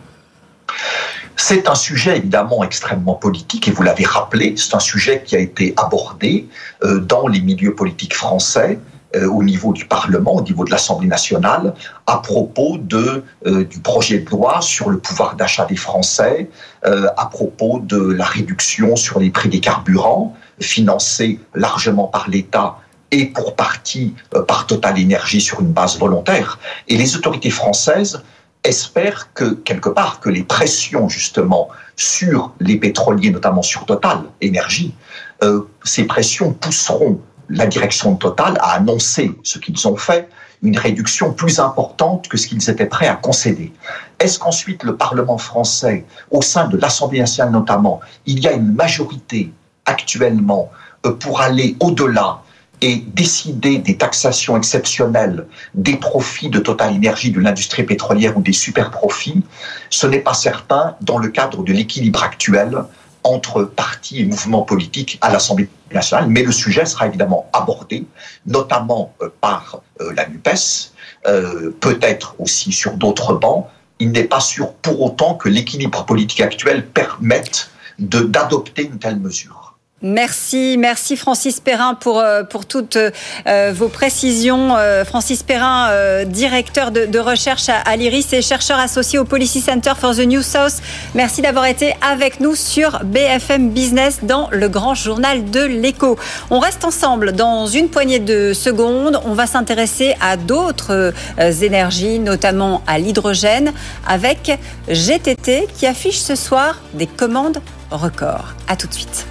[1.37, 5.38] C'est un sujet évidemment extrêmement politique et vous l'avez rappelé, c'est un sujet qui a
[5.38, 6.47] été abordé
[6.85, 8.79] euh, dans les milieux politiques français
[9.16, 11.75] euh, au niveau du Parlement, au niveau de l'Assemblée nationale,
[12.07, 16.49] à propos euh, du projet de loi sur le pouvoir d'achat des Français,
[16.85, 22.79] à propos de la réduction sur les prix des carburants, financés largement par l'État
[23.11, 24.14] et pour partie
[24.49, 26.59] par Total Énergie sur une base volontaire.
[26.88, 28.23] Et les autorités françaises
[28.64, 34.94] espère que, quelque part, que les pressions, justement, sur les pétroliers, notamment sur Total Énergie,
[35.42, 40.29] euh, ces pressions pousseront la direction de Total à annoncer ce qu'ils ont fait,
[40.62, 43.72] une réduction plus importante que ce qu'ils étaient prêts à concéder.
[44.20, 48.72] Est-ce qu'ensuite le Parlement français, au sein de l'Assemblée nationale notamment, il y a une
[48.72, 49.53] majorité
[49.87, 50.70] actuellement
[51.05, 52.42] euh, pour aller au-delà
[52.83, 58.53] et décider des taxations exceptionnelles des profits de Total Énergie, de l'industrie pétrolière ou des
[58.53, 59.42] super profits,
[59.88, 62.85] ce n'est pas certain dans le cadre de l'équilibre actuel
[63.25, 68.05] entre partis et mouvements politiques à l'Assemblée nationale, mais le sujet sera évidemment abordé,
[68.47, 70.92] notamment euh, par euh, la NUPES,
[71.27, 73.66] euh, peut-être aussi sur d'autres bancs.
[74.01, 79.62] Il n'est pas sûr pour autant que l'équilibre politique actuel permette d'adopter une telle mesure.
[80.02, 84.76] Merci, merci Francis Perrin pour, euh, pour toutes euh, vos précisions.
[84.76, 85.90] Euh, Francis Perrin,
[86.26, 90.82] directeur de, recherche à, l'IRIS et chercheur associé au Policy Center for the New South.
[91.14, 96.18] Merci d'avoir été avec nous sur BFM Business dans le grand journal de l'écho.
[96.50, 99.20] On reste ensemble dans une poignée de secondes.
[99.24, 103.72] On va s'intéresser à d'autres énergies, notamment à l'hydrogène,
[104.08, 107.60] avec GTT qui affiche ce soir des commandes
[107.90, 108.54] records.
[108.68, 109.26] À tout de suite.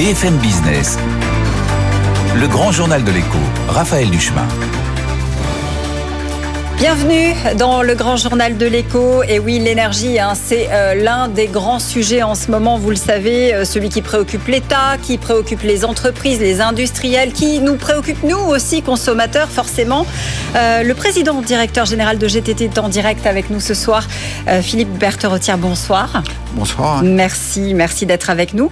[0.00, 0.96] BFM Business,
[2.34, 3.36] le grand journal de l'écho,
[3.68, 4.48] Raphaël Duchemin.
[6.80, 9.22] Bienvenue dans le grand journal de l'écho.
[9.24, 12.96] Et oui, l'énergie, hein, c'est euh, l'un des grands sujets en ce moment, vous le
[12.96, 18.22] savez, euh, celui qui préoccupe l'État, qui préoccupe les entreprises, les industriels, qui nous préoccupe
[18.22, 20.06] nous aussi, consommateurs, forcément.
[20.56, 24.08] Euh, le président directeur général de GTT est en direct avec nous ce soir.
[24.62, 26.22] Philippe Berthe-Rotière, bonsoir.
[26.54, 27.02] Bonsoir.
[27.02, 28.70] Merci, merci d'être avec nous.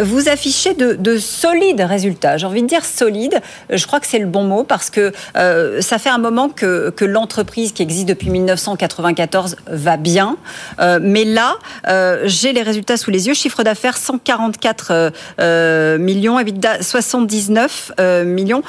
[0.00, 2.38] vous affichez de, de solides résultats.
[2.38, 3.40] J'ai envie de dire solides.
[3.70, 7.04] Je crois que c'est le bon mot parce que ça fait un moment que, que
[7.04, 10.36] l'entreprise entreprise qui existe depuis 1994 va bien.
[10.78, 11.56] Euh, mais là,
[11.88, 13.34] euh, j'ai les résultats sous les yeux.
[13.34, 17.92] Chiffre d'affaires 144 euh, millions, EBITDA 79
[18.24, 18.62] millions.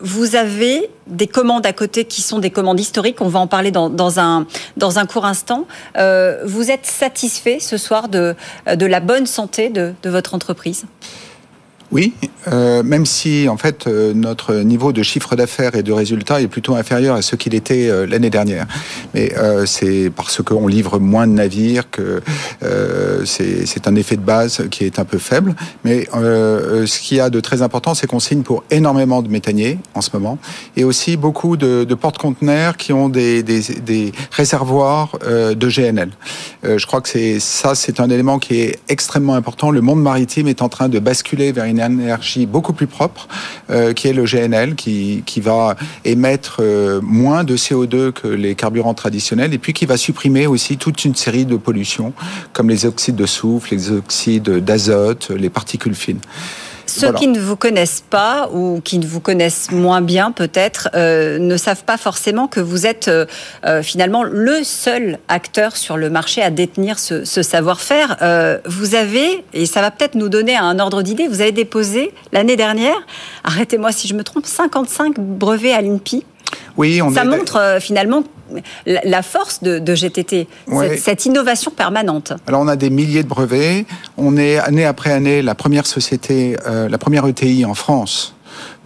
[0.00, 3.20] vous avez des commandes à côté qui sont des commandes historiques.
[3.20, 4.46] On va en parler dans, un,
[4.78, 5.66] dans un court instant.
[5.94, 8.34] vous êtes satisfait ce soir de,
[8.66, 10.86] de la bonne santé de, de votre entreprise?
[11.92, 12.14] Oui,
[12.48, 16.48] euh, même si en fait euh, notre niveau de chiffre d'affaires et de résultats est
[16.48, 18.66] plutôt inférieur à ce qu'il était euh, l'année dernière.
[19.14, 19.32] Mais
[19.66, 22.20] c'est parce qu'on livre moins de navires que
[23.24, 25.54] c'est un effet de base qui est un peu faible.
[25.84, 29.78] Mais ce qu'il y a de très important, c'est qu'on signe pour énormément de méthaniers
[29.94, 30.38] en ce moment
[30.76, 36.10] et aussi beaucoup de, porte-conteneurs qui ont des, des réservoirs de GNL.
[36.62, 39.70] je crois que c'est ça, c'est un élément qui est extrêmement important.
[39.70, 43.28] Le monde maritime est en train de basculer vers une une énergie beaucoup plus propre,
[43.70, 48.54] euh, qui est le GNL, qui, qui va émettre euh, moins de CO2 que les
[48.54, 52.12] carburants traditionnels, et puis qui va supprimer aussi toute une série de pollutions,
[52.52, 56.20] comme les oxydes de soufre, les oxydes d'azote, les particules fines.
[56.86, 61.38] Ceux qui ne vous connaissent pas ou qui ne vous connaissent moins bien peut-être euh,
[61.38, 63.26] ne savent pas forcément que vous êtes euh,
[63.64, 68.16] euh, finalement le seul acteur sur le marché à détenir ce, ce savoir-faire.
[68.66, 72.56] vous avez, et ça va peut-être nous donner un ordre d'idée, vous avez déposé l'année
[72.56, 72.96] dernière,
[73.44, 76.24] arrêtez-moi si je me trompe, 55 brevets à l'INPI.
[76.76, 78.22] Oui, on ça montre finalement
[78.86, 80.48] la force de, GTT,
[80.96, 82.32] cette, innovation permanente.
[82.46, 86.56] Alors on a des milliers de brevets, on est année après année la première société,
[86.66, 88.34] euh, la première ETI en France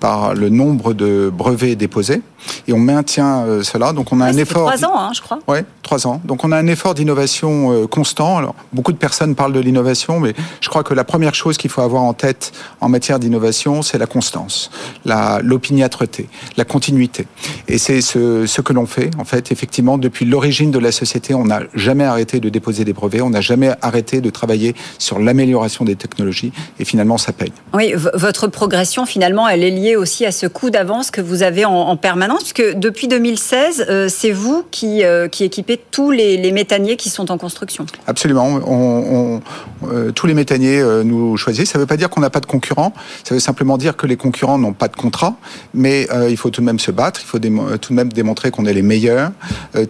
[0.00, 2.22] par le nombre de brevets déposés
[2.68, 3.92] et on maintient euh, cela.
[3.92, 4.66] Donc on a un effort.
[4.72, 5.38] Trois ans, hein, je crois.
[5.48, 6.20] Oui, trois ans.
[6.24, 8.38] Donc on a un effort d'innovation euh, constant.
[8.38, 11.70] Alors beaucoup de personnes parlent de l'innovation, mais je crois que la première chose qu'il
[11.70, 14.70] faut avoir en tête en matière d'innovation, c'est la constance,
[15.04, 17.26] la l'opiniâtreté, la continuité.
[17.68, 19.52] Et c'est ce, ce que l'on fait en fait.
[19.52, 23.30] Effectivement, depuis l'origine de la société, on n'a jamais arrêté de déposer des brevets, on
[23.30, 27.52] n'a jamais arrêté de travailler sur l'amélioration des technologies, et finalement ça paye.
[27.74, 31.64] Oui, votre progression finalement, elle est liée aussi à ce coup d'avance que vous avez
[31.64, 36.96] en, permanence, puisque depuis 2016, euh, c'est vous qui, euh, qui équipez tous les, méthaniers
[36.96, 37.86] qui sont en construction.
[38.06, 39.40] Absolument.
[39.84, 41.70] Euh, tous les méthaniers nous choisissent.
[41.70, 42.92] Ça ne veut pas dire qu'on n'a pas de concurrents.
[43.24, 45.36] Ça veut simplement dire que les concurrents n'ont pas de contrat.
[45.74, 47.20] Mais il faut tout de même se battre.
[47.22, 49.30] Il faut tout de même démontrer qu'on est les meilleurs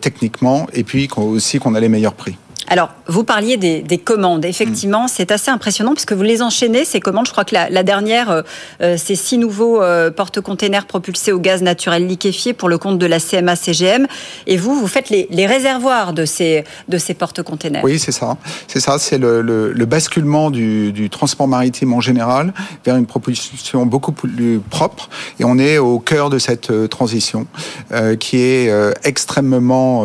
[0.00, 2.36] techniquement et puis aussi qu'on a les meilleurs prix.
[2.68, 4.44] Alors, vous parliez des, commandes.
[4.44, 5.08] Effectivement, mm.
[5.08, 7.26] c'est assez impressionnant puisque vous les enchaînez, ces commandes.
[7.26, 8.42] Je crois que la, dernière, euh,
[8.80, 13.06] euh, c'est six nouveaux euh, porte-containers propulsés au gaz naturel liquéfié pour le compte de
[13.06, 14.06] la CMA-CGM.
[14.46, 17.82] Et vous, vous faites les, réservoirs de ces, de ces porte-containers.
[17.82, 18.36] Oui, c'est ça.
[18.68, 18.98] C'est ça.
[18.98, 22.52] C'est le, basculement du, transport maritime en général
[22.84, 25.08] vers une propulsion beaucoup plus propre.
[25.40, 27.46] Et on est au cœur de cette transition
[28.20, 30.04] qui est extrêmement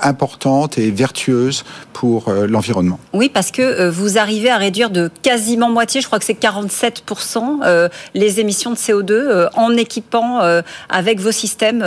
[0.00, 2.98] importante et vertueuse pour euh, l'environnement.
[3.12, 6.38] Oui, parce que euh, vous arrivez à réduire de quasiment moitié, je crois que c'est
[6.38, 10.40] 47%, euh, les émissions de CO2 en équipant
[10.88, 11.84] avec vos systèmes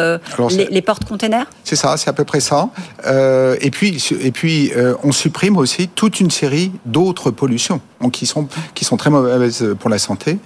[0.49, 2.69] les, portes-containers C'est ça, c'est à peu près ça.
[3.05, 4.71] et puis, et puis
[5.03, 9.89] on supprime aussi toute une série d'autres pollutions qui sont, qui sont très mauvaises pour
[9.89, 10.39] la santé.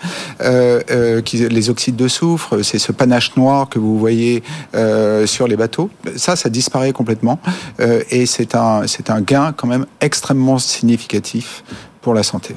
[1.25, 4.43] qui, les oxydes de soufre, c'est ce panache noir que vous voyez
[5.25, 5.89] sur les bateaux.
[6.15, 7.39] Ça, ça disparaît complètement.
[8.09, 11.63] et c'est un, c'est un gain quand même extrêmement significatif
[12.01, 12.55] pour la santé.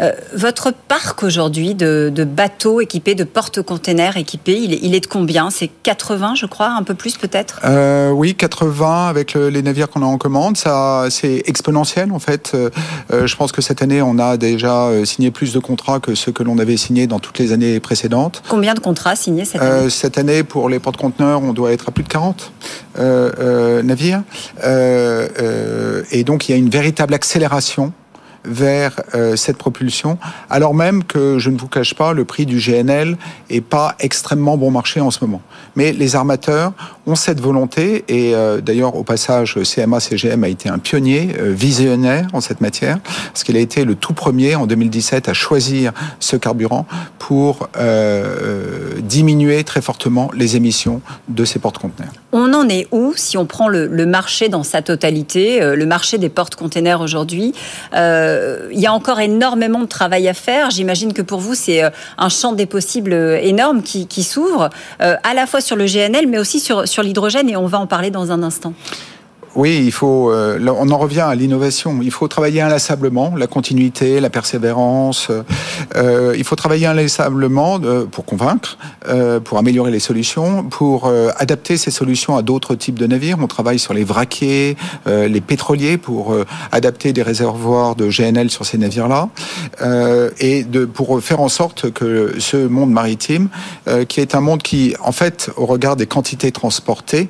[0.00, 5.50] Euh, votre parc aujourd'hui de, bateaux équipés, de porte-containers équipés, il est, de combien?
[5.50, 7.60] C'est 80, je crois, un peu plus peut-être?
[7.64, 10.56] Euh, Oui, 80 avec les navires qu'on a en commande.
[10.56, 12.52] Ça, c'est exponentiel en fait.
[12.54, 16.32] Euh, je pense que cette année, on a déjà signé plus de contrats que ceux
[16.32, 18.42] que l'on avait signés dans toutes les années précédentes.
[18.48, 19.90] Combien de contrats signés cette année?
[19.90, 22.52] Cette année, pour les porte-conteneurs, on doit être à plus de 40
[23.84, 24.22] navires.
[24.64, 27.92] et donc, il y a une véritable accélération
[28.44, 32.58] vers euh, cette propulsion, alors même que je ne vous cache pas, le prix du
[32.58, 33.16] GNL
[33.50, 35.42] est pas extrêmement bon marché en ce moment.
[35.76, 36.72] Mais les armateurs
[37.06, 41.52] ont cette volonté et euh, d'ailleurs au passage CMA CGM a été un pionnier euh,
[41.52, 45.92] visionnaire en cette matière parce qu'il a été le tout premier en 2017 à choisir
[46.18, 46.86] ce carburant
[47.18, 47.68] pour
[49.02, 52.12] diminuer très fortement les émissions de ces porte-conteneurs.
[52.32, 56.18] On en est où si on prend le, le marché dans sa totalité, le marché
[56.18, 57.54] des porte-conteneurs aujourd'hui?
[58.30, 60.70] Euh, il y a encore énormément de travail à faire.
[60.70, 65.34] J'imagine que pour vous, c'est euh, un champ des possibles euh, énorme qui, s'ouvre, à
[65.34, 68.10] la fois sur le GNL, mais aussi sur, sur l'hydrogène, et on va en parler
[68.10, 68.74] dans un instant.
[69.56, 70.30] Oui, il faut.
[70.30, 71.98] Euh, on en revient à l'innovation.
[72.02, 75.28] Il faut travailler inlassablement, la continuité, la persévérance.
[75.96, 78.78] Euh, il faut travailler inlassablement euh, pour convaincre,
[79.44, 83.38] pour améliorer les solutions, pour adapter ces solutions à d'autres types de navires.
[83.40, 86.34] On travaille sur les vraquiers, les pétroliers pour
[86.70, 89.28] adapter des réservoirs de GNL sur ces navires-là,
[90.38, 93.48] et de, pour faire en sorte que ce monde maritime,
[94.08, 97.28] qui est un monde qui, en fait, au regard des quantités transportées,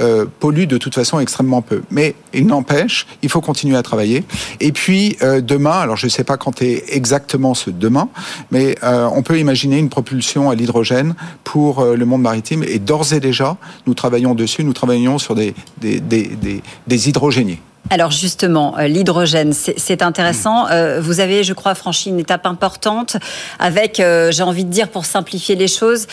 [0.00, 1.82] euh, pollue de toute façon extrêmement peu.
[1.90, 4.24] Mais il n'empêche, il faut continuer à travailler.
[4.60, 8.08] Et puis euh, demain, alors je ne sais pas quand est exactement ce demain,
[8.50, 12.64] mais euh, on peut imaginer une propulsion à l'hydrogène pour le monde maritime.
[12.66, 14.64] Et d'ores et déjà, nous travaillons dessus.
[14.64, 17.60] Nous travaillons sur des, des, des, des, des hydrogéniers.
[17.90, 20.66] Alors justement, euh, l'hydrogène, c'est intéressant.
[20.70, 23.16] Euh, vous avez, je crois, franchi une étape importante
[23.58, 26.06] avec, euh, j'ai envie de dire, pour simplifier les choses,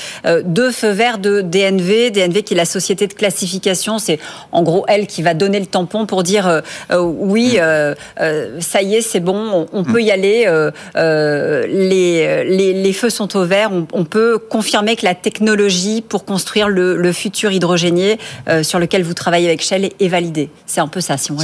[0.43, 2.11] deux feux verts de DNV.
[2.11, 3.97] DNV qui est la société de classification.
[3.97, 4.19] C'est
[4.51, 7.57] en gros elle qui va donner le tampon pour dire oui,
[8.59, 10.45] ça y est, c'est bon, on, peut y aller.
[10.95, 13.71] Les, les, feux sont au vert.
[13.93, 18.17] On, peut confirmer que la technologie pour construire le, le futur hydrogénier
[18.63, 20.49] sur lequel vous travaillez avec Shell est validée.
[20.65, 21.37] C'est un peu ça, si on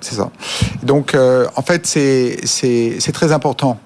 [0.00, 0.30] c'est ça.
[0.82, 3.78] Donc, euh, en fait, c'est très important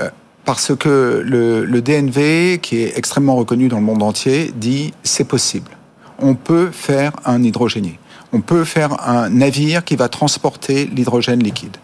[0.00, 0.10] euh,
[0.44, 5.70] parce que le, DNV, qui est extrêmement reconnu dans le monde entier, dit c'est possible.
[6.18, 7.98] On peut faire un hydrogénier.
[8.32, 11.76] On peut faire un navire qui va transporter l'hydrogène liquide.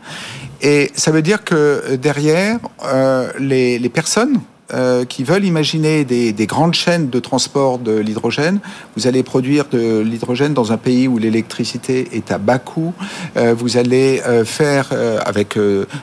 [0.61, 4.41] Et ça veut dire que derrière, euh, les, les personnes
[4.75, 8.59] euh, qui veulent imaginer des, des, grandes chaînes de transport de l'hydrogène.
[8.97, 12.95] Vous allez produire de l'hydrogène dans un pays où l'électricité est à bas coût.
[13.37, 14.91] Euh, vous allez euh, faire
[15.27, 15.59] avec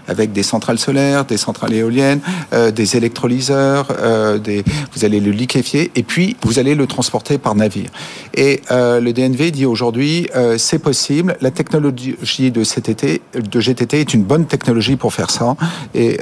[0.08, 2.20] avec des centrales solaires, des centrales éoliennes,
[2.52, 3.88] des électrolyseurs.
[3.88, 7.90] vous allez le liquéfier et puis vous allez le transporter par navire.
[8.34, 10.28] Et le DNV dit aujourd'hui
[10.58, 11.38] c'est possible.
[11.42, 15.56] La technologie de GTT est une bonne technologie pour faire ça.
[15.94, 16.20] Et,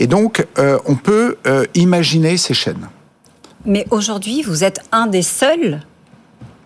[0.00, 0.46] et donc
[0.86, 1.36] on peut
[1.74, 2.88] imaginer ces chaînes.
[3.64, 5.80] Mais aujourd'hui, vous êtes un des seuls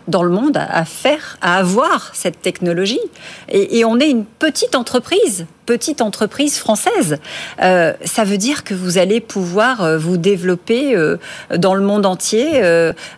[0.08, 3.00] dans le monde à faire, à avoir cette technologie.
[3.48, 7.18] Et, on est une petite entreprise, petite entreprise française.
[7.62, 11.16] Euh, ça veut dire que vous allez pouvoir euh, vous développer euh,
[11.56, 12.62] dans le monde entier,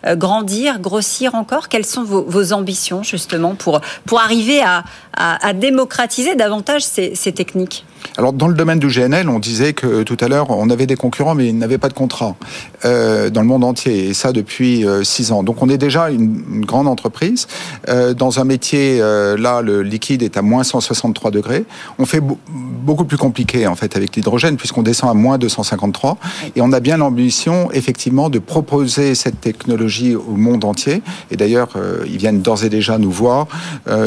[0.05, 1.69] grandir, grossir encore.
[1.69, 7.85] Quelles sont vos, ambitions justement pour, pour arriver à, démocratiser davantage ces techniques?
[8.19, 10.97] Alors dans le domaine du GNL, on disait que tout à l'heure, on avait des
[10.97, 12.37] concurrents, mais ils n'avaient pas de contrat
[12.83, 15.43] dans le monde entier, et ça depuis six ans.
[15.43, 17.47] Donc on est déjà une, entreprise.
[17.89, 21.65] Euh, dans un métier, euh, là, le liquide est à moins 163 degrés.
[21.99, 26.19] On fait beaucoup plus compliqué en fait avec l'hydrogène, puisqu'on descend à moins 253,
[26.57, 31.03] et on a bien l'ambition, effectivement, de proposer cette technologie au monde entier.
[31.31, 33.47] Et d'ailleurs, euh, ils viennent d'ores et déjà nous voir.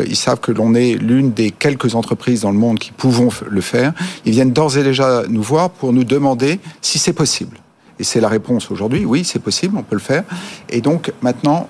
[0.08, 3.62] ils savent que l'on est l'une des quelques entreprises dans le monde qui pouvons le
[3.62, 3.94] faire
[4.26, 7.58] ils viennent d'ores et déjà nous voir pour nous demander si c'est possible.
[8.00, 10.24] Et c'est la réponse aujourd'hui, oui, c'est possible, on peut le faire.
[10.70, 11.68] Et donc maintenant,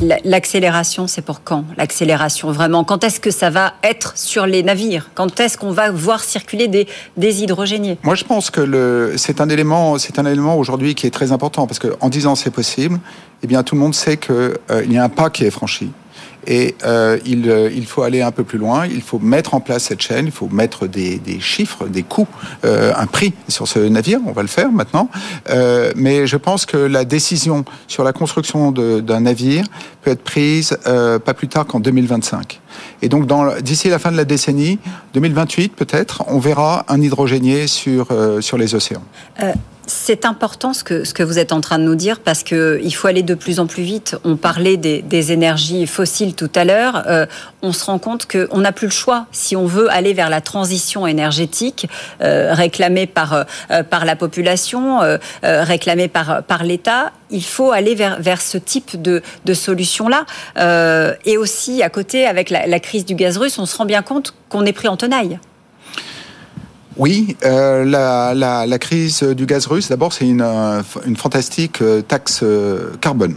[0.00, 2.84] L'accélération, c'est pour quand L'accélération, vraiment?
[2.84, 5.10] Quand est-ce que ça va être sur les navires?
[5.14, 7.98] Quand est-ce qu'on va voir circuler des, des hydrogéniers?
[8.04, 12.08] Moi, je pense que c'est un élément, élément aujourd'hui qui est très important parce qu'en
[12.08, 13.00] disant c'est possible,
[13.42, 15.90] eh bien tout le monde sait qu'il euh, y a un pas qui est franchi.
[16.46, 19.60] Et euh, il, euh, il, faut aller un peu plus loin, il faut mettre en
[19.60, 22.28] place cette chaîne, il faut mettre des, chiffres, des coûts,
[22.64, 25.10] euh, un prix sur ce navire, on va le faire maintenant.
[25.96, 29.64] Mais je pense que la décision sur la construction d'un navire
[30.02, 32.60] peut être prise pas plus tard qu'en 2025.
[33.02, 33.26] Et donc
[33.62, 34.78] d'ici la fin de la décennie,
[35.14, 38.08] 2028 peut-être, on verra un hydrogénier sur
[38.58, 39.04] les océans.
[39.90, 42.94] C'est important ce que, ce que vous êtes en train de nous dire parce qu'il
[42.94, 44.16] faut aller de plus en plus vite.
[44.22, 47.04] On parlait des, énergies fossiles tout à l'heure.
[47.06, 47.24] Euh,
[47.62, 49.24] on se rend compte qu'on n'a plus le choix.
[49.32, 51.88] Si on veut aller vers la transition énergétique
[52.20, 55.00] euh, réclamée par, euh, par la population,
[55.42, 60.26] réclamée par, par l'État, il faut aller vers, vers ce type de, de solution-là.
[61.24, 64.02] et aussi, à côté, avec la, la crise du gaz russe, on se rend bien
[64.02, 65.38] compte qu'on est pris en tenaille.
[66.98, 70.44] Oui, euh, la, crise du gaz russe, d'abord, c'est une,
[71.16, 72.44] fantastique taxe
[73.00, 73.36] carbone.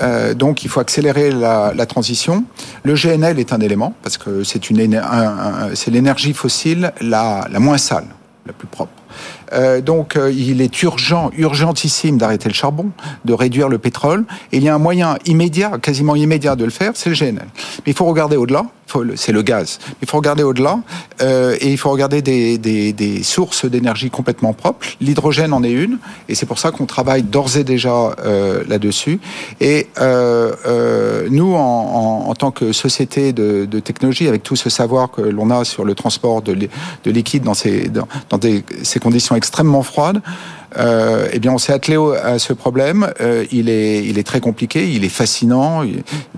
[0.00, 2.44] Euh, donc il faut accélérer la, transition.
[2.82, 8.06] Le GNL est un élément parce que c'est l'énergie fossile la, moins sale,
[8.46, 8.92] la plus propre.
[9.52, 12.90] Euh, donc euh, il est urgent, urgentissime d'arrêter le charbon,
[13.24, 14.24] de réduire le pétrole.
[14.52, 17.46] Et il y a un moyen immédiat, quasiment immédiat de le faire, c'est le GNL.
[17.78, 18.64] Mais il faut regarder au-delà
[19.16, 19.78] c'est le gaz.
[20.02, 20.78] Il faut regarder au-delà
[21.20, 24.86] euh, et il faut regarder des, des, des sources d'énergie complètement propres.
[25.00, 25.98] L'hydrogène en est une
[26.28, 29.20] et c'est pour ça qu'on travaille d'ores et déjà euh, là-dessus.
[29.60, 34.56] Et euh, euh nous, en, en, en, tant que société de, de, technologie, avec tout
[34.56, 38.64] ce savoir que l'on a sur le transport de, de liquide dans ces, dans, des,
[38.82, 40.22] ces conditions extrêmement froides,
[40.76, 43.10] euh, eh bien, on s'est attelé à ce problème.
[43.20, 45.82] Euh, il est, il est très compliqué, il est fascinant,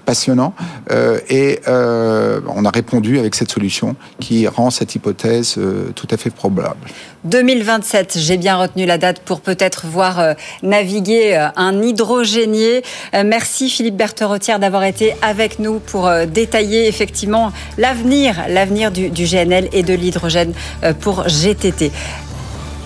[0.05, 0.55] passionnant,
[0.91, 5.59] euh, et on a répondu avec cette solution qui rend cette hypothèse
[5.95, 6.79] tout à fait probable.
[7.25, 12.83] 2027, j'ai bien retenu la date pour peut-être voir naviguer un hydrogénier.
[13.13, 19.83] merci Philippe Berthe-Rotière d'avoir été avec nous pour détailler effectivement l'avenir, l'avenir du GNL et
[19.83, 20.53] de l'hydrogène
[21.01, 21.93] pour GTT.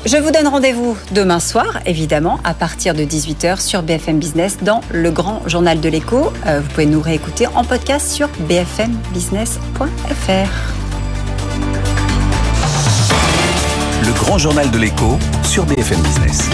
[0.06, 4.82] Je vous donne rendez-vous demain soir, évidemment, à partir de 18h sur BFM Business dans
[4.92, 6.30] le grand journal de l'écho.
[6.46, 9.80] Euh, vous pouvez nous réécouter en podcast sur bfmbusiness.fr.
[14.02, 16.50] Le grand journal de l'écho sur BFM Business.